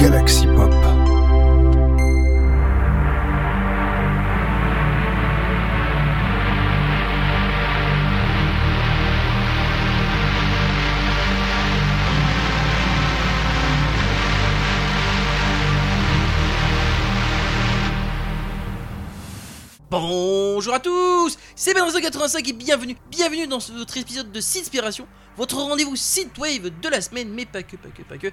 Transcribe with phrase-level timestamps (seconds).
[0.00, 0.49] Galaxy
[21.98, 27.30] 85 et bienvenue, bienvenue dans votre épisode de Sidspiration, votre rendez-vous Sidwave de la semaine,
[27.30, 28.28] mais pas que, pas que, pas que.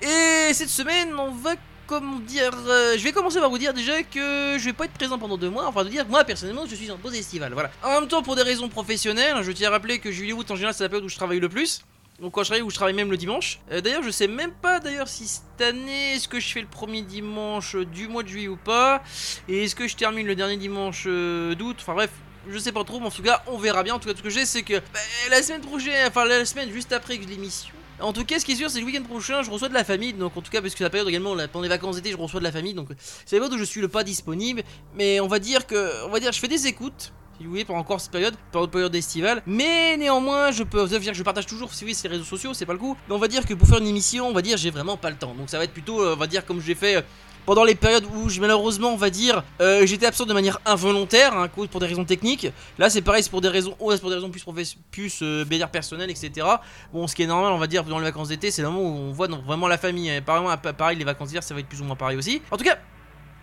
[0.00, 1.54] Et cette semaine, on va
[1.88, 4.92] comment dire, euh, je vais commencer par vous dire déjà que je vais pas être
[4.92, 7.52] présent pendant deux mois, enfin de dire que moi personnellement je suis en pause estivale,
[7.52, 7.72] voilà.
[7.82, 10.54] En même temps pour des raisons professionnelles, je tiens à rappeler que juillet août en
[10.54, 11.82] général c'est la période où je travaille le plus.
[12.20, 13.60] Donc quand je travaille, où je travaille même le dimanche.
[13.72, 16.66] Euh, d'ailleurs, je sais même pas d'ailleurs si cette année, est-ce que je fais le
[16.66, 19.02] premier dimanche euh, du mois de juillet ou pas?
[19.48, 21.76] Et est-ce que je termine le dernier dimanche d'août?
[21.80, 22.10] Enfin bref,
[22.48, 23.94] je sais pas trop, mais en tout cas, on verra bien.
[23.94, 25.00] En tout cas, ce que j'ai, c'est que bah,
[25.30, 27.74] la semaine prochaine, enfin la semaine juste après l'émission.
[28.00, 29.74] En tout cas, ce qui est sûr, c'est que le week-end prochain, je reçois de
[29.74, 30.12] la famille.
[30.12, 32.40] Donc, en tout cas, parce que la période également, pendant les vacances d'été, je reçois
[32.40, 32.74] de la famille.
[32.74, 32.88] Donc,
[33.26, 34.62] c'est la période où je suis le pas disponible.
[34.94, 37.12] Mais on va dire que, on va dire, je fais des écoutes.
[37.36, 39.42] Si vous voulez, pendant encore cette période, la période estivale.
[39.46, 42.26] Mais néanmoins, je peux vous dire que je partage toujours, si oui, c'est les réseaux
[42.28, 42.96] sociaux, c'est pas le coup.
[43.08, 45.10] Mais on va dire que pour faire une émission, on va dire, j'ai vraiment pas
[45.10, 45.34] le temps.
[45.34, 47.04] Donc, ça va être plutôt, euh, on va dire, comme j'ai fait.
[47.50, 51.36] Pendant les périodes où je- malheureusement on va dire euh, j'étais absent de manière involontaire
[51.36, 52.46] hein, pour des raisons techniques.
[52.78, 54.44] Là c'est pareil c'est pour des raisons c'est pour des raisons plus
[54.92, 56.46] plus euh, personnelles etc
[56.92, 58.86] bon ce qui est normal on va dire dans les vacances d'été c'est le où
[59.08, 60.20] on voit vraiment la famille.
[60.20, 60.46] Pareil,
[60.78, 62.40] pareil les vacances d'hiver ça va être plus ou moins pareil aussi.
[62.52, 62.78] En tout cas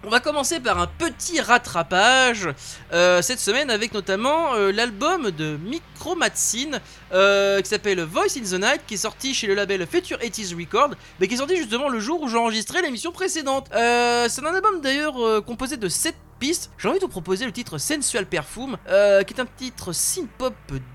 [0.07, 2.47] on va commencer par un petit rattrapage
[2.93, 6.79] euh, cette semaine avec notamment euh, l'album de Micromatzine
[7.11, 10.57] euh, qui s'appelle Voice in the Night qui est sorti chez le label Future 80s
[10.57, 13.67] Record mais qui est sorti justement le jour où j'ai enregistré l'émission précédente.
[13.75, 16.71] Euh, c'est un album d'ailleurs composé de 7 pistes.
[16.77, 20.53] J'ai envie de vous proposer le titre Sensual Perfume qui est un titre synth-pop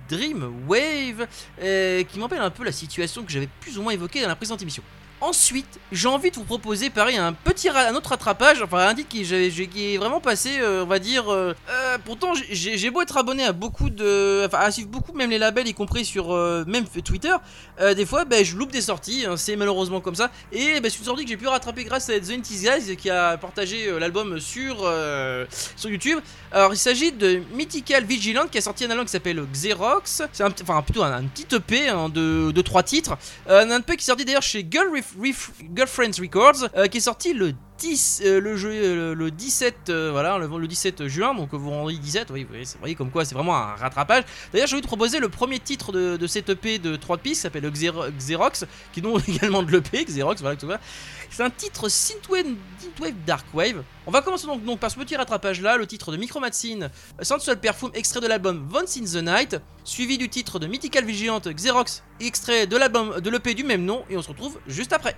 [0.09, 1.27] dream wave
[1.59, 4.63] qui m'appelle un peu la situation que j'avais plus ou moins évoquée dans la précédente
[4.63, 4.83] émission.
[5.23, 9.09] Ensuite, j'ai envie de vous proposer pareil un petit un autre rattrapage, enfin un titre
[9.09, 11.33] qui, est vraiment passé, euh, on va dire.
[11.33, 15.31] euh, euh, pourtant, j'ai- beau être abonné à beaucoup de, enfin à suivre beaucoup même
[15.31, 16.35] les labels, y compris sur
[16.67, 17.35] même Twitter.
[17.95, 20.33] des fois, ben, je loupe des sorties, hein, c'est malheureusement comme ça.
[20.51, 23.09] Et ben, c'est une sortie que j'ai pu rattraper grâce à The Intis Guys qui
[23.09, 24.79] a partagé l'album sur
[25.77, 26.19] sur YouTube.
[26.51, 30.23] Alors, il s'agit de Mythical Vigilant qui a sorti un album qui s'appelle Xerox.
[30.33, 33.17] C'est enfin plutôt un, petit EP hein, de, de trois titres.
[33.49, 34.89] Un EP qui est sorti d'ailleurs chez Girl
[35.75, 40.11] Girlfriends Records, euh, qui est sorti le 10, euh, le, jeu, euh, le 17, euh,
[40.13, 42.47] voilà, le, le 17 juin, donc vous rendez 17, oui,
[42.79, 44.23] voyez comme quoi c'est vraiment un rattrapage.
[44.53, 47.35] D'ailleurs, j'ai envie de proposer le premier titre de, de cet EP de 3 pistes,
[47.35, 50.79] qui s'appelle Xero- Xerox, qui est donc également de l'EP, Xerox, voilà, tout ça.
[51.29, 52.47] C'est un titre synthwave,
[52.79, 53.83] synthwave dark wave.
[54.07, 56.89] On va commencer donc, donc par ce petit rattrapage là, le titre de Micromatzine,
[57.21, 61.41] Sensual Perfume, extrait de l'album Once in the Night, suivi du titre de Mythical Vigilant
[61.41, 65.17] Xerox, extrait de l'album de l'EP du même nom, et on se retrouve juste après.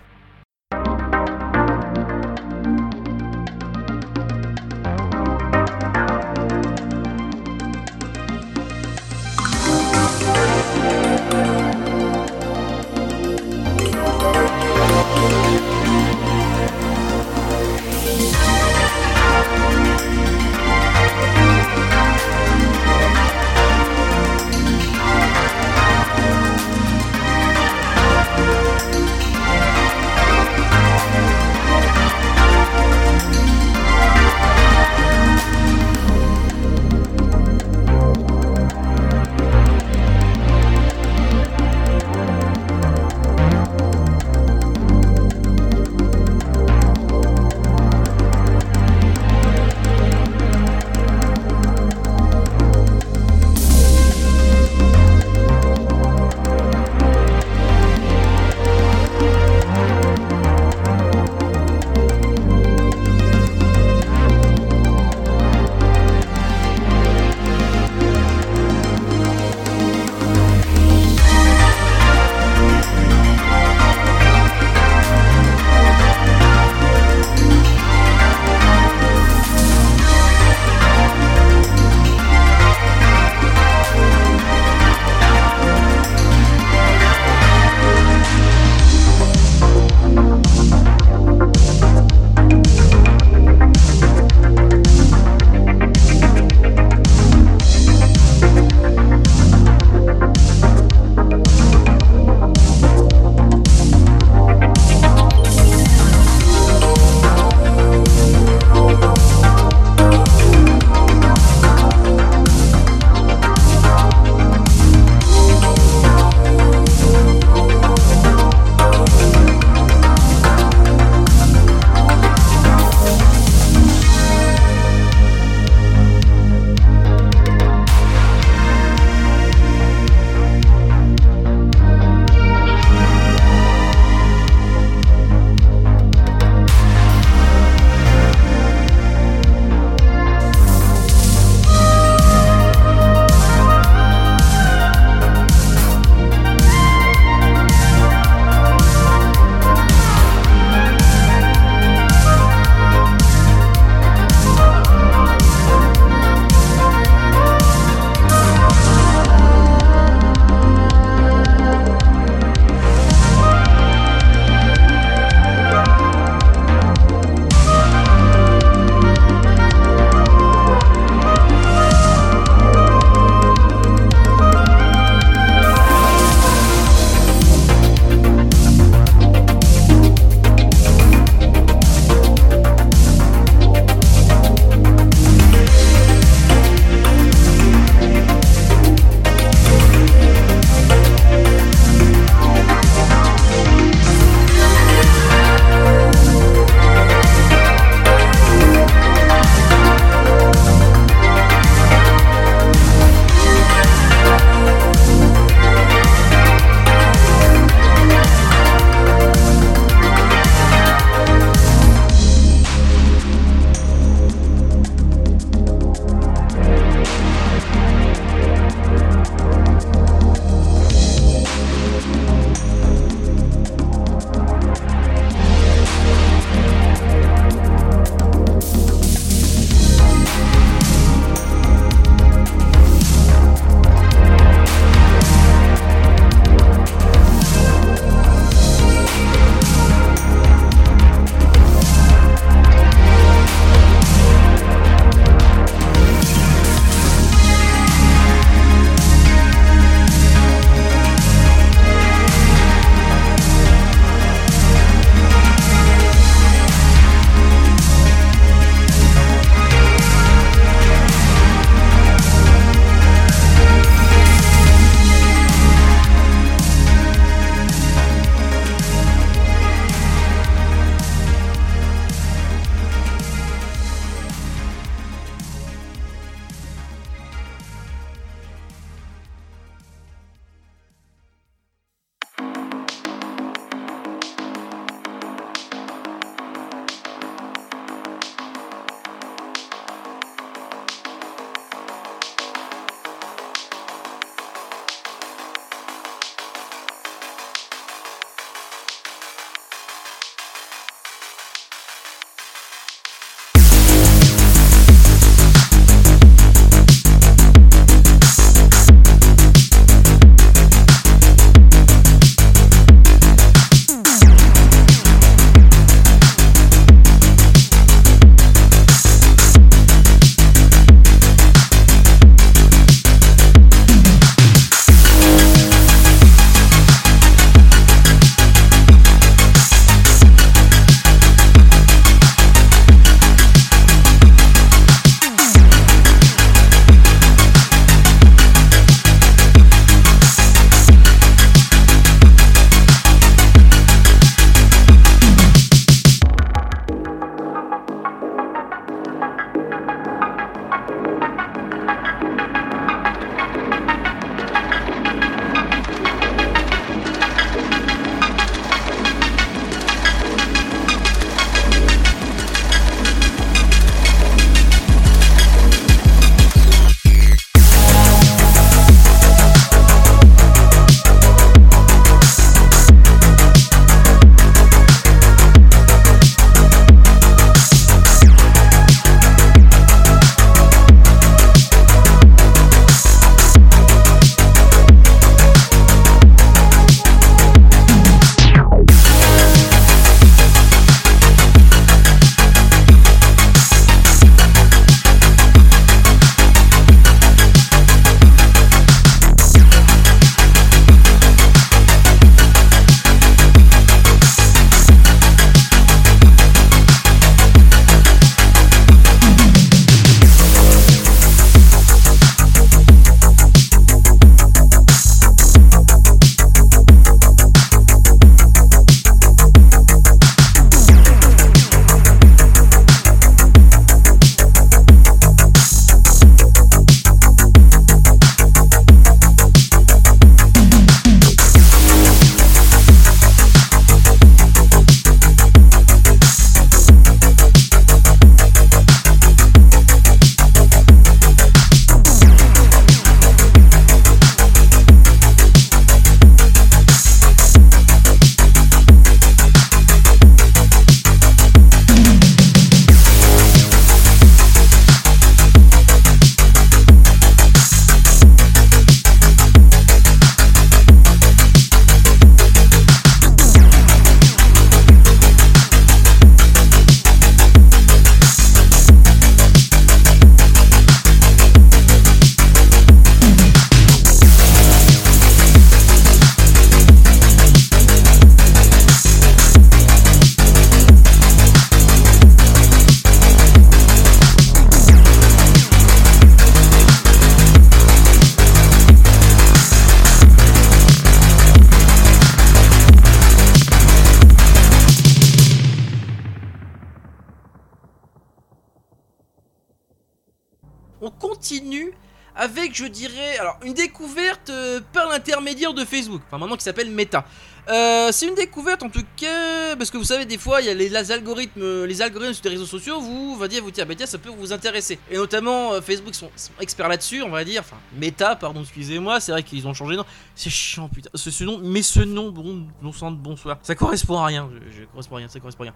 [506.35, 507.25] Enfin maintenant qui s'appelle Meta.
[507.69, 510.71] Euh, c'est une découverte en tout cas, parce que vous savez, des fois, il y
[510.71, 513.95] a les, algorithmes, les algorithmes sur les réseaux sociaux, vous va dire, vous dire, bah
[513.95, 514.99] tiens, ça peut vous intéresser.
[515.11, 519.33] Et notamment, euh, Facebook sont, experts là-dessus, on va dire, enfin, Meta, pardon, excusez-moi, c'est
[519.33, 520.07] vrai qu'ils ont changé de nom.
[520.35, 521.11] C'est chiant, putain,
[521.41, 525.17] nom, mais ce nom, bon, non sans bonsoir, ça correspond à rien, je, je correspond
[525.17, 525.75] à rien, ça correspond à rien.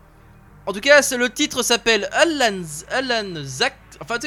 [0.69, 2.61] En tout cas, le titre s'appelle Alan,
[2.91, 3.75] Alan Zach.
[4.01, 4.19] Enfin,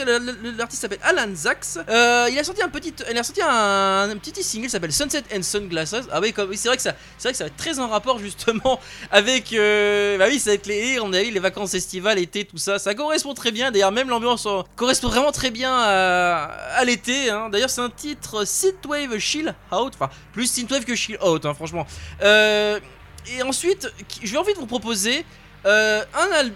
[0.57, 1.79] l'artiste s'appelle Alan Zax.
[1.87, 5.43] Euh, il a sorti un petit, il a sorti un, petit single s'appelle Sunset and
[5.43, 6.07] Sunglasses.
[6.11, 8.19] Ah oui, c'est vrai que ça, c'est vrai que ça va être très en rapport
[8.19, 8.79] justement
[9.11, 12.57] avec, euh, bah oui, c'est avec les, on a vu les vacances estivales, été, tout
[12.57, 12.79] ça.
[12.79, 13.71] Ça correspond très bien.
[13.71, 17.29] D'ailleurs, même l'ambiance correspond vraiment très bien à, l'été.
[17.29, 17.49] Hein.
[17.49, 19.93] D'ailleurs, c'est un titre Synthwave Chill Out.
[19.95, 21.87] Enfin, plus Synthwave que Chill Out, hein, franchement.
[22.21, 22.79] Euh,
[23.27, 23.91] et ensuite,
[24.23, 25.25] j'ai envie de vous proposer
[25.65, 26.03] euh,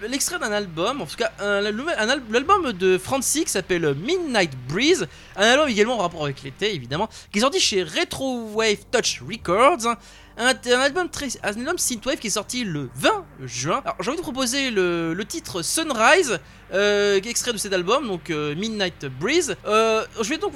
[0.08, 5.68] l'extrait d'un album, en tout cas l'album de Francie qui s'appelle Midnight Breeze, un album
[5.68, 9.96] également en rapport avec l'été évidemment, qui est sorti chez Retro Wave Touch Records.
[10.38, 13.80] Un, album très, un synthwave qui est sorti le 20 juin.
[13.84, 16.38] Alors j'ai envie de proposer le, titre Sunrise,
[16.74, 19.56] euh, extrait de cet album, donc euh, Midnight Breeze.
[19.66, 20.52] Euh, je vais donc,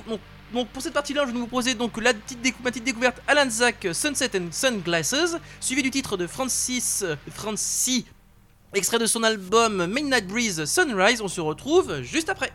[0.72, 4.36] pour cette partie-là, je vais vous proposer donc la ma petite découverte Alan Zach Sunset
[4.36, 7.02] and Sunglasses, suivi du titre de Francis
[7.32, 8.04] Francis
[8.72, 12.52] Extrait de son album Midnight Breeze Sunrise, on se retrouve juste après.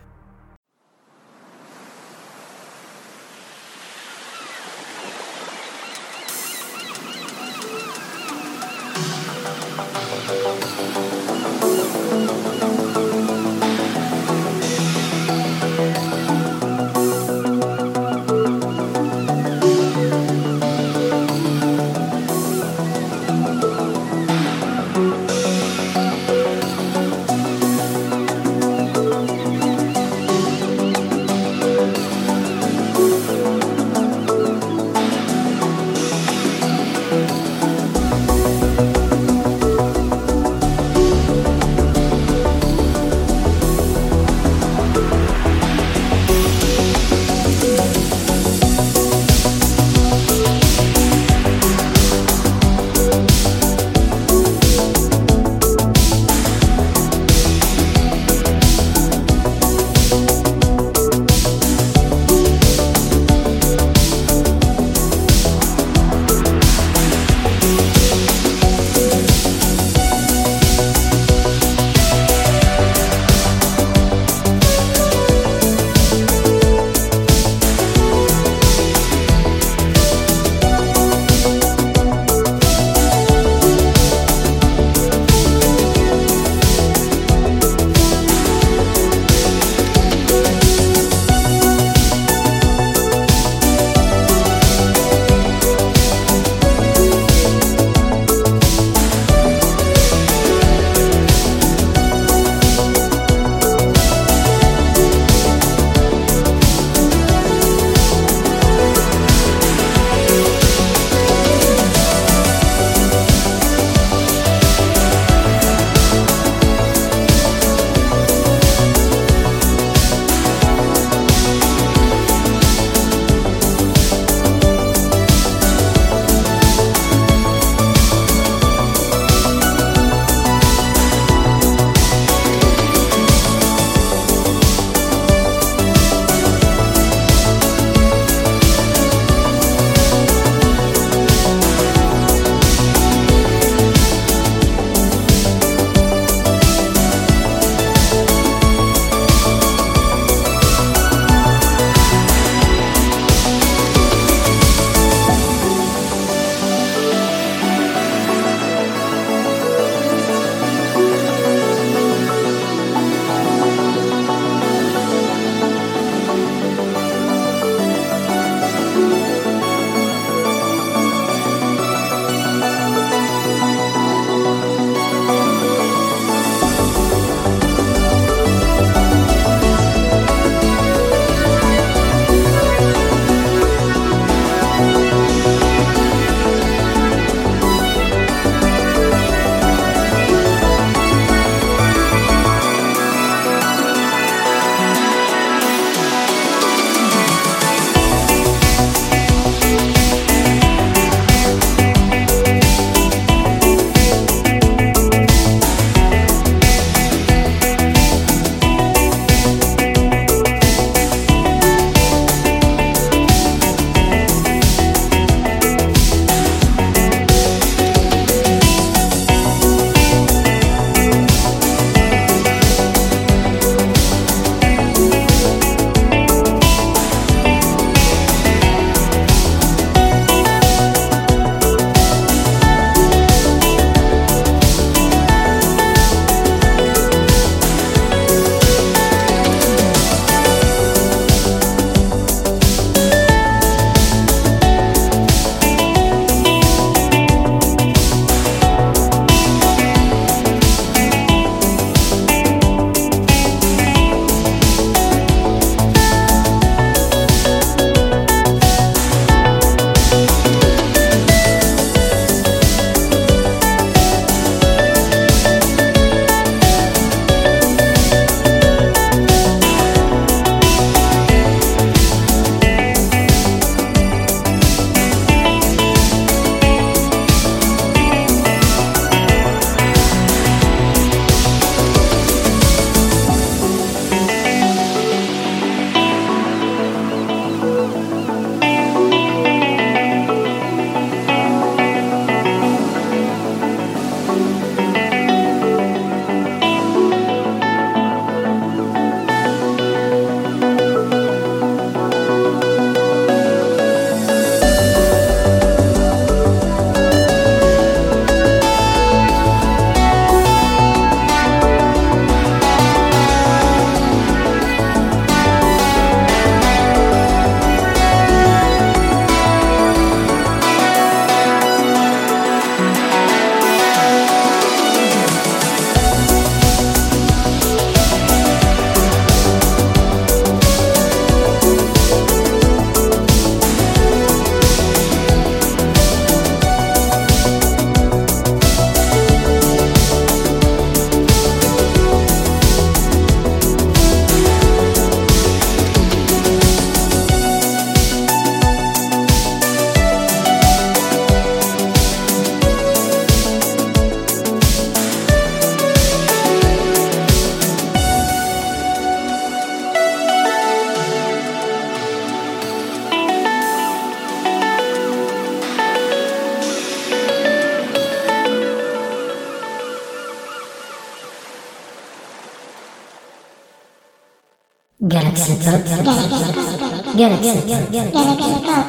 [377.66, 378.85] Galaxy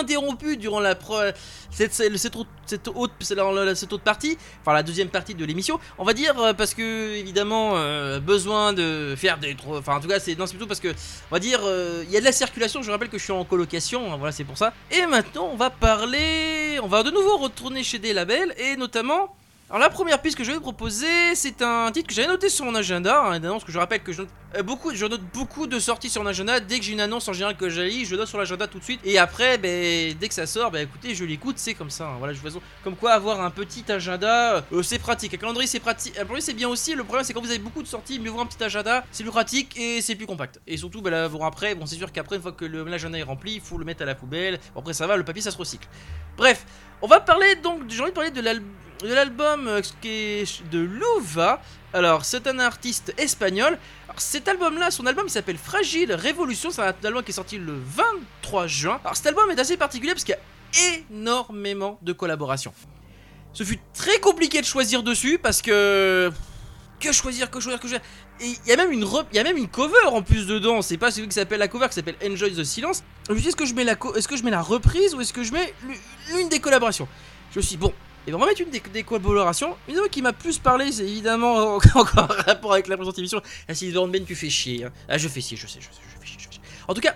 [0.00, 1.16] Alors, quelque peu interrompu durant la pro-
[1.70, 6.38] cette, cette, autre, cette autre- partie, enfin la deuxième partie de l'émission, on va dire
[6.40, 10.66] euh, parce que évidemment euh, besoin de faire des, enfin en tout cas c'est plutôt
[10.66, 12.82] parce que on va dire euh, il y a de la circulation.
[12.82, 14.72] Je rappelle que je suis en colocation, hein, voilà c'est pour ça.
[14.90, 19.34] Et maintenant on va parler, on va de nouveau retourner chez des labels et notamment
[19.72, 21.06] Alors la première piste que je vais vous proposer,
[21.36, 24.02] c'est un titre que j'avais noté sur mon agenda, hein, une annonce que je rappelle
[24.02, 26.58] que je note, euh, beaucoup, je note beaucoup de sorties sur mon agenda.
[26.58, 28.82] Dès que j'ai une annonce en général que j'allie, je note sur l'agenda tout de
[28.82, 29.00] suite.
[29.04, 32.08] Et après, ben, dès que ça sort, ben écoutez, je l'écoute, c'est comme ça.
[32.08, 32.16] hein.
[32.18, 32.34] Voilà,
[32.82, 35.34] comme quoi avoir un petit agenda, euh, c'est pratique.
[35.34, 36.18] Un calendrier, c'est pratique.
[36.18, 36.96] Un c'est bien aussi.
[36.96, 39.22] Le problème, c'est quand vous avez beaucoup de sorties, mieux vaut un petit agenda, c'est
[39.22, 40.60] plus pratique et c'est plus compact.
[40.66, 43.52] Et surtout, ben là, après, bon, c'est sûr qu'après, une fois que l'agenda est rempli,
[43.54, 44.58] il faut le mettre à la poubelle.
[44.74, 45.86] Bon, après, ça va, le papier, ça se recycle.
[46.36, 46.66] Bref,
[47.02, 48.62] on va parler donc, j'ai envie de parler de l'al-
[49.02, 51.60] de l'album euh, de Louva.
[51.92, 53.78] Alors, c'est un artiste espagnol.
[54.08, 56.70] Alors, cet album-là, son album, s'appelle Fragile Révolution.
[56.70, 59.00] C'est un album qui est sorti le 23 juin.
[59.04, 62.72] Alors, cet album est assez particulier parce qu'il y a énormément de collaborations.
[63.52, 66.30] Ce fut très compliqué de choisir dessus parce que.
[67.00, 68.04] Que choisir, que choisir, que choisir.
[68.42, 70.82] Et il y a même une il y a même une cover en plus dedans.
[70.82, 73.02] C'est pas celui qui s'appelle la cover, qui s'appelle Enjoy the Silence.
[73.26, 75.14] Je me suis dit, est-ce que je mets la, est-ce que je mets la reprise
[75.14, 75.98] ou est-ce que je mets l'u-
[76.36, 77.08] l'une des collaborations?
[77.52, 77.94] Je me suis dit, bon,
[78.26, 79.76] et on va mettre une des, collaborations.
[79.88, 83.40] Une autre qui m'a plus parlé, c'est évidemment encore un rapport avec la présente émission.
[83.68, 84.84] Ah, si Van Ben, tu fais chier.
[84.84, 84.92] hein.
[85.08, 86.60] Ah, je fais chier, je sais, je sais, je fais chier.
[86.88, 87.14] En tout cas,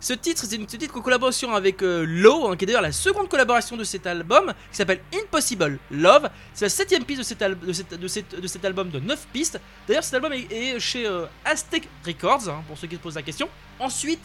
[0.00, 3.28] ce titre, c'est une petite collaboration avec euh, Low, hein, qui est d'ailleurs la seconde
[3.28, 6.28] collaboration de cet album, qui s'appelle Impossible Love.
[6.54, 9.60] C'est la septième piste de cet, de de cet- album de 9 pistes.
[9.88, 13.16] D'ailleurs, cet album est, est chez euh, Aztec Records, hein, pour ceux qui se posent
[13.16, 13.48] la question.
[13.80, 14.20] Ensuite,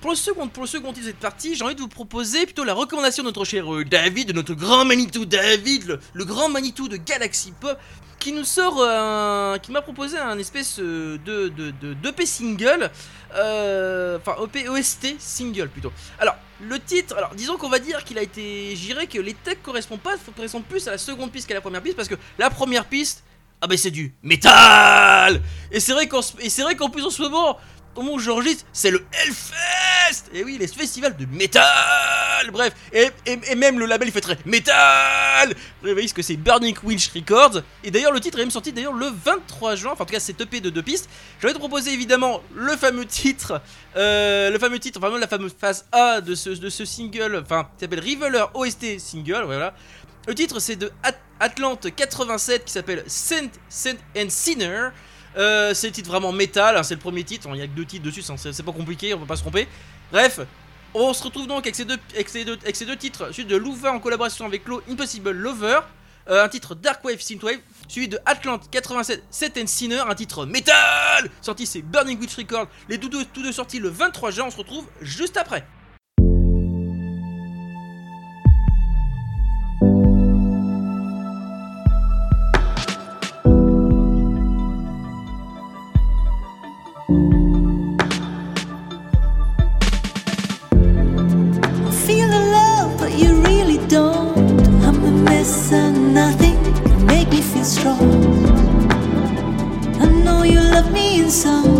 [0.00, 2.44] pour le second, pour le second titre de cette partie, j'ai envie de vous proposer
[2.44, 6.48] plutôt la recommandation de notre cher euh, David, de notre grand Manitou David, le, grand
[6.48, 7.76] Manitou de Galaxy Pop,
[8.18, 12.90] qui nous sort un, qui m'a proposé un espèce euh, de de de d'EP single,
[13.34, 15.92] euh, enfin EP OST single plutôt.
[16.18, 19.62] Alors le titre, alors disons qu'on va dire qu'il a été, j'irais que les textes
[19.62, 22.50] correspondent pas, correspondent plus à la seconde piste qu'à la première piste parce que la
[22.50, 23.24] première piste,
[23.60, 25.42] ah ben c'est du métal.
[25.72, 27.58] Et c'est vrai qu'en et c'est vrai qu'en plus en ce moment
[27.98, 31.64] au moment où j'enregistre, c'est le Hellfest Et oui, les festivals de métal
[32.52, 33.10] Bref, et,
[33.56, 37.62] même le label il fait très métal Vous voyez ce que c'est Burning Witch Records.
[37.82, 40.20] Et d'ailleurs, le titre est même sorti d'ailleurs le 23 juin, enfin en tout cas
[40.20, 41.08] c'est EP de deux pistes.
[41.40, 43.60] Je vais te proposer évidemment le fameux titre,
[43.96, 47.64] euh, le fameux titre, enfin la fameuse phase A de ce, de ce single, enfin
[47.76, 49.74] qui s'appelle Riveler OST Single, voilà.
[50.28, 54.88] Le titre c'est de At- Atlante 87 qui s'appelle Saint, Saint and Sinner.
[55.38, 57.72] Euh, c'est le titre vraiment métal, hein, c'est le premier titre, il y a que
[57.72, 59.68] deux titres dessus, c'est pas compliqué, on peut pas se tromper.
[60.10, 60.40] Bref,
[60.94, 64.82] on se retrouve donc avec ces deux, titres, celui de Louva en collaboration avec Lo
[64.90, 65.80] Impossible Lover,
[66.28, 70.44] euh, un titre Dark Wave Synthwave, celui de Atlante 87 Set and Sinner, un titre
[70.44, 74.50] métal, sorti c'est Burning Witch Records, les deux, tous deux sortis le 23 juin, on
[74.50, 75.64] se retrouve juste après.
[97.68, 98.00] Strong.
[100.00, 101.77] I know you love me in some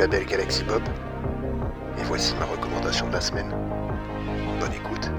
[0.00, 0.82] label Galaxy Bob.
[1.98, 3.54] Et voici ma recommandation de la semaine.
[4.58, 5.10] Bonne écoute.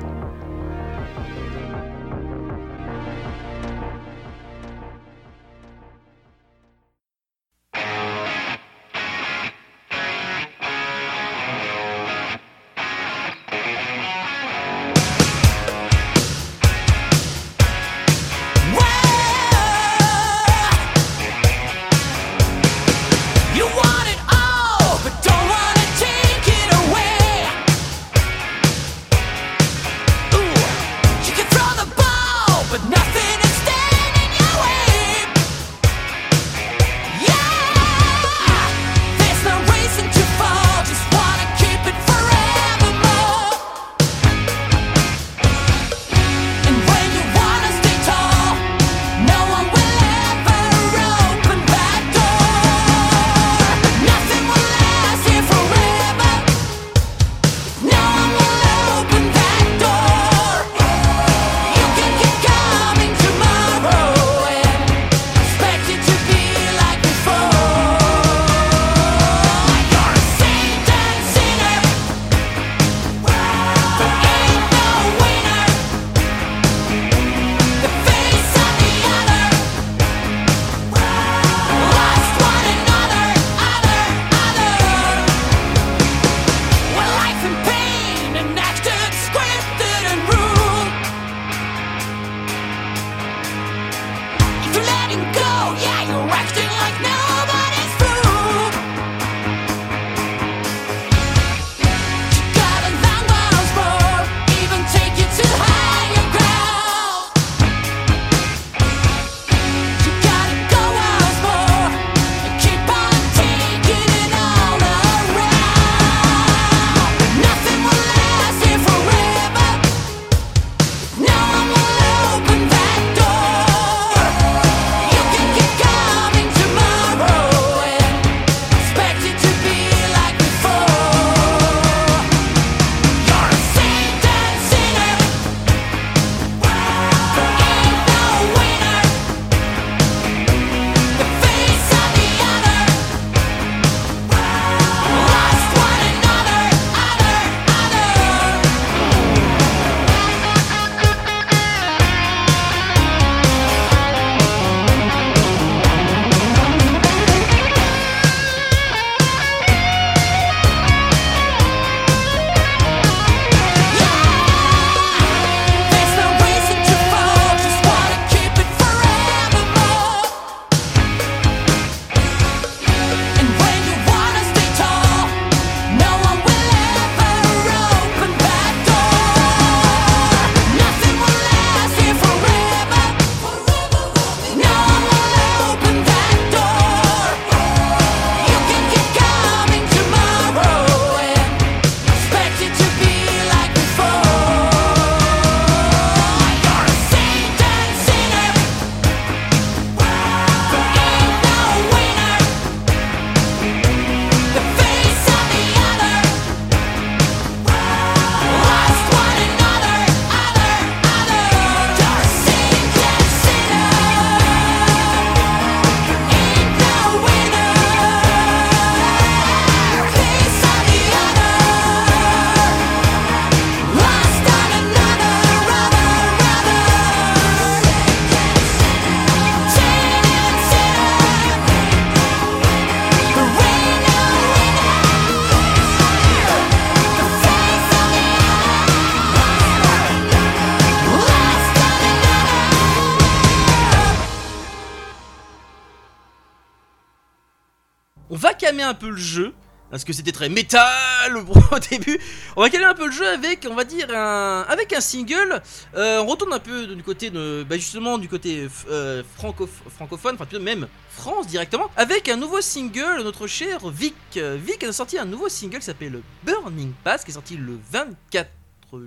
[248.53, 249.53] Calmer un peu le jeu.
[249.89, 252.17] Parce que c'était très métal au début.
[252.55, 255.61] On va calmer un peu le jeu avec, on va dire, un, avec un single.
[255.95, 260.37] Euh, on retourne un peu du côté de, bah justement du côté euh, franco- francophone,
[260.39, 264.15] enfin même France directement, avec un nouveau single, notre cher Vic.
[264.37, 267.77] Euh, Vic a sorti un nouveau single qui s'appelle Burning Pass, qui est sorti le
[267.91, 268.49] 24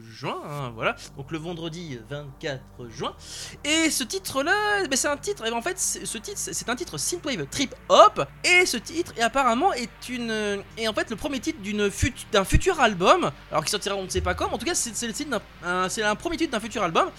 [0.01, 2.61] juin, hein, voilà, donc le vendredi 24
[2.91, 3.15] juin.
[3.65, 6.99] Et ce titre-là, ben, c'est un titre, et en fait, ce titre, c'est un titre
[6.99, 11.61] synthwave trip hop, et ce titre, apparemment, est une, et en fait, le premier titre
[11.61, 14.67] d'une fut- d'un futur album, alors qui sortira, on ne sait pas quand, en tout
[14.67, 17.11] cas, c'est le titre d'un, un- c'est un premier titre d'un futur album.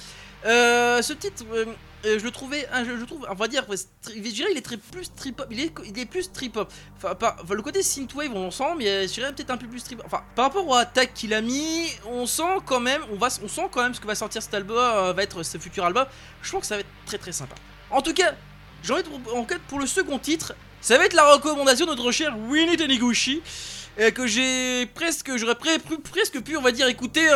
[0.46, 1.74] Euh, ce titre, euh, euh,
[2.06, 5.14] je le trouvais, ah, je, trouve, on va dire, je dirais, il est très plus
[5.16, 6.72] trip hop, il est, plus trip hop.
[6.98, 10.02] Enfin, le côté synthwave, on sent, mais euh, je dirais peut-être un peu plus trip.
[10.06, 13.48] Enfin, par rapport au attaque qu'il a mis, on sent quand même, on va, on
[13.48, 16.06] sent quand même ce que va sortir cet album, euh, va être ce futur album.
[16.42, 17.56] Je pense que ça va être très très sympa.
[17.92, 18.34] En tout cas,
[18.84, 21.92] j'ai envie de, en fait, pour le second titre, ça va être la recommandation de
[21.92, 23.42] notre cher Winnie Taniguchi.
[24.00, 27.30] Euh, que j'ai presque, j'aurais presque pu, on va dire, écouter,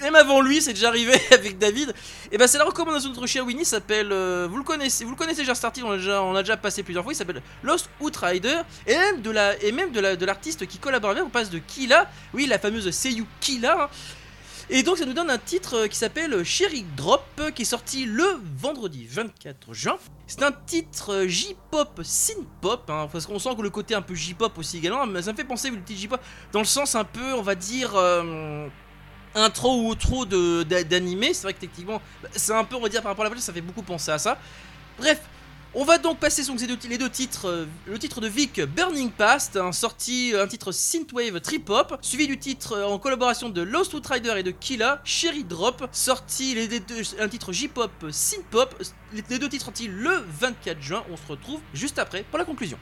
[0.00, 1.94] même avant lui, c'est déjà arrivé avec David.
[2.30, 5.10] Et ben c'est la recommandation de notre cher Winnie, s'appelle, euh, vous le connaissez, vous
[5.10, 8.94] le connaissez déjà Started, on l'a déjà, passé plusieurs fois, il s'appelle Lost Outrider, et
[8.94, 12.58] même de la, et la, l'artiste qui collabore avec, on passe de Killa, oui la
[12.58, 13.88] fameuse Seiyu Killa, hein.
[14.74, 17.66] Et donc ça nous donne un titre euh, qui s'appelle Cherry Drop, euh, qui est
[17.66, 18.24] sorti le
[18.56, 19.98] vendredi 24 juin.
[20.26, 24.14] C'est un titre euh, J-pop, synth-pop, hein, parce qu'on sent que le côté un peu
[24.14, 26.18] J-pop aussi également, mais ça me fait penser le petit J-pop
[26.52, 27.94] dans le sens un peu, on va dire,
[29.34, 31.34] intro ou outro d'animé.
[31.34, 33.34] C'est vrai que techniquement, bah, c'est un peu, on va dire, par rapport à la
[33.34, 34.38] voix, ça fait beaucoup penser à ça.
[34.96, 35.20] Bref,
[35.74, 37.48] on va donc passer sur les deux titres.
[37.48, 42.26] euh, le titre de Vic, Burning Past, sorti, euh, un titre synthwave trip hop, suivi
[42.26, 46.56] du titre euh, en collaboration de Lost Outrider et de Killa, Cherry Drop, sorti
[47.18, 48.74] un titre J-pop synth pop.
[49.12, 51.04] Les, les deux titres sortis le 24 juin.
[51.10, 52.78] On se retrouve juste après pour la conclusion.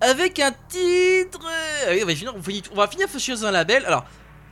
[0.00, 1.40] avec un titre.
[1.90, 2.40] Oui, on va finir, on
[2.72, 2.88] on va
[3.44, 3.84] un label.
[3.86, 4.04] Alors,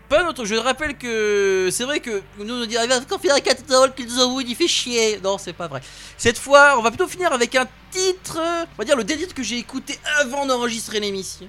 [0.08, 0.44] pas notre.
[0.44, 2.76] Je rappelle que c'est vrai que nous nous dit
[3.08, 5.20] quand finir avec un titre qu'ils nous il fait chier.
[5.22, 5.80] Non, c'est pas vrai.
[6.16, 8.38] Cette fois, on va plutôt finir avec un titre.
[8.38, 11.48] On va dire le dernier que j'ai écouté avant d'enregistrer l'émission.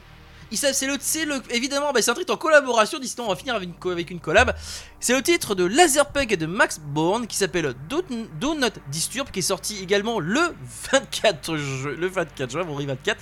[0.52, 3.00] Il s'appelle- C'est le, c'est le, évidemment, bah, c'est un en collaboration.
[3.00, 4.56] Là, on va finir avec une, collab.
[5.00, 8.02] C'est le titre de Laserpug et de Max Bourne qui s'appelle Do,
[8.39, 10.41] Do Not Disturb, qui est sorti également le
[10.91, 11.91] 24 juin.
[11.97, 13.20] Le 24 juin, vendredi 24.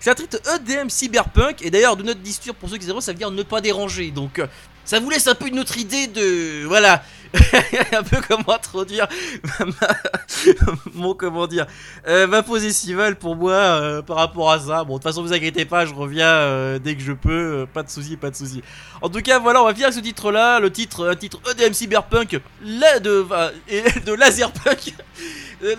[0.00, 1.62] C'est un titre EDM cyberpunk.
[1.62, 4.10] Et d'ailleurs, Do Not Disturb, pour ceux qui savent, ça veut dire ne pas déranger.
[4.10, 4.46] Donc, euh,
[4.84, 6.64] ça vous laisse un peu une autre idée de.
[6.66, 7.04] Voilà.
[7.92, 9.06] un peu comment introduire
[9.60, 9.88] ma-
[10.94, 11.66] mon comment dire
[12.06, 14.84] euh, ma pause estivale pour moi euh, par rapport à ça.
[14.84, 17.82] Bon de toute façon vous inquiétez pas je reviens euh, dès que je peux pas
[17.82, 18.62] de soucis pas de soucis.
[19.00, 21.40] En tout cas voilà on va finir avec ce titre là le titre un titre
[21.50, 23.26] EDM cyberpunk de
[23.68, 24.94] et de laserpunk.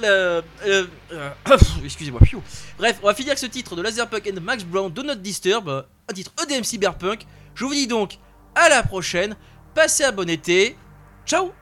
[0.02, 0.42] La-
[1.84, 2.22] excusez-moi
[2.78, 5.70] bref on va finir avec ce titre de laserpunk and Max Brown Do Not Disturb
[5.70, 7.26] un titre EDM cyberpunk.
[7.56, 8.18] Je vous dis donc
[8.56, 9.36] à la prochaine.
[9.76, 10.76] Passez un bon été
[11.26, 11.54] ciao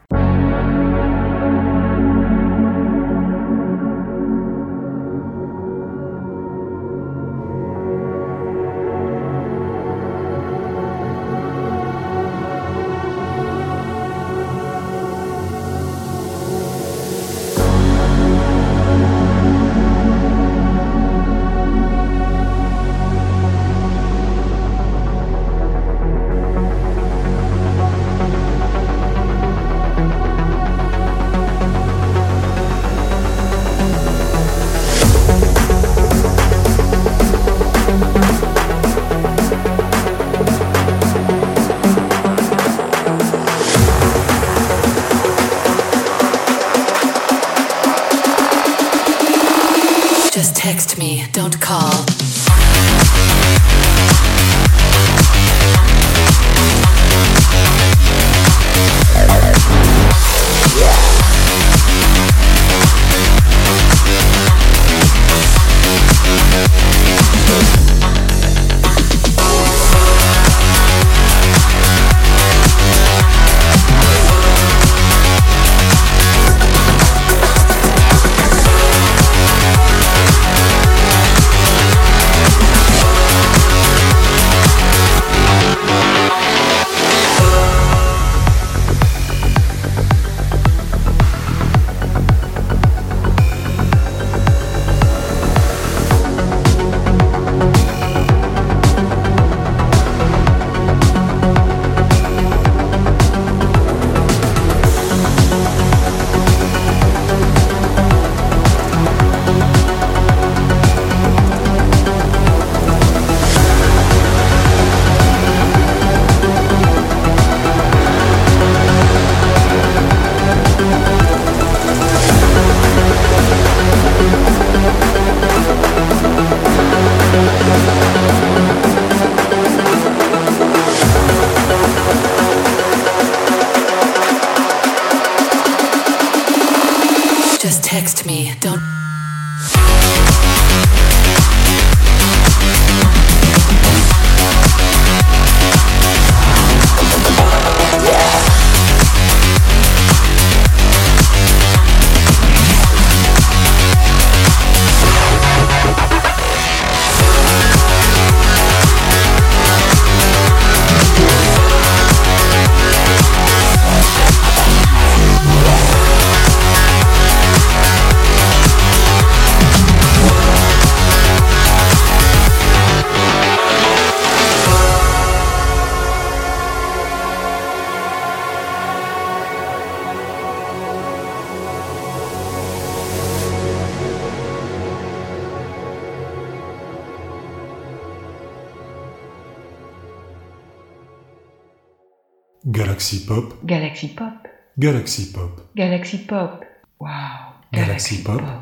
[194.02, 194.48] Galaxy Pop.
[194.80, 196.66] Galaxy Pop, Galaxy Pop.
[197.00, 197.54] Wow.
[197.72, 198.61] Galaxy Pop.